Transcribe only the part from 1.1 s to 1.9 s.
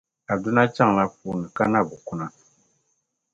puuni ka na